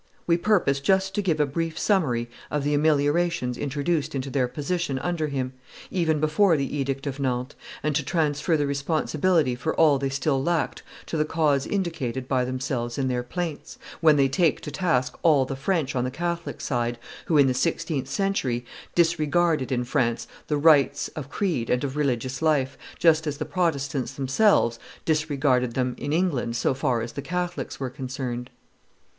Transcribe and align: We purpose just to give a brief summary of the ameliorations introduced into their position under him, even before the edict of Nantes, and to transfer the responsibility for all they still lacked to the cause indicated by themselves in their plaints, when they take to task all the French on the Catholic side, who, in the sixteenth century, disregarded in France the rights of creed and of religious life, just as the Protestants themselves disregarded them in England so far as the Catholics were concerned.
We 0.25 0.35
purpose 0.35 0.79
just 0.79 1.13
to 1.13 1.21
give 1.21 1.39
a 1.39 1.45
brief 1.45 1.77
summary 1.77 2.27
of 2.49 2.63
the 2.63 2.73
ameliorations 2.73 3.55
introduced 3.55 4.15
into 4.15 4.31
their 4.31 4.47
position 4.47 4.97
under 4.97 5.27
him, 5.27 5.53
even 5.91 6.19
before 6.19 6.57
the 6.57 6.75
edict 6.75 7.05
of 7.05 7.19
Nantes, 7.19 7.53
and 7.83 7.95
to 7.95 8.01
transfer 8.03 8.57
the 8.57 8.65
responsibility 8.65 9.53
for 9.53 9.75
all 9.75 9.99
they 9.99 10.09
still 10.09 10.41
lacked 10.41 10.81
to 11.05 11.17
the 11.17 11.23
cause 11.23 11.67
indicated 11.67 12.27
by 12.27 12.43
themselves 12.43 12.97
in 12.97 13.09
their 13.09 13.21
plaints, 13.21 13.77
when 13.99 14.15
they 14.15 14.27
take 14.27 14.59
to 14.61 14.71
task 14.71 15.15
all 15.21 15.45
the 15.45 15.55
French 15.55 15.95
on 15.95 16.03
the 16.03 16.09
Catholic 16.09 16.61
side, 16.61 16.97
who, 17.27 17.37
in 17.37 17.45
the 17.45 17.53
sixteenth 17.53 18.07
century, 18.07 18.65
disregarded 18.95 19.71
in 19.71 19.83
France 19.83 20.27
the 20.47 20.57
rights 20.57 21.09
of 21.09 21.29
creed 21.29 21.69
and 21.69 21.83
of 21.83 21.95
religious 21.95 22.41
life, 22.41 22.75
just 22.97 23.27
as 23.27 23.37
the 23.37 23.45
Protestants 23.45 24.13
themselves 24.13 24.79
disregarded 25.05 25.75
them 25.75 25.93
in 25.99 26.11
England 26.11 26.55
so 26.55 26.73
far 26.73 27.01
as 27.01 27.11
the 27.13 27.21
Catholics 27.21 27.79
were 27.79 27.91
concerned. 27.91 28.49